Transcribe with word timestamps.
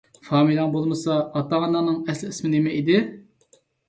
فامىلەڭ 0.27 0.69
بولمىسا، 0.75 1.17
ئاتا- 1.39 1.59
ئاناڭنىڭ 1.65 1.99
ئەسلىي 2.07 2.31
ئىسمى 2.33 2.51
نېمە 2.55 2.73
ئىدى؟ 2.79 2.97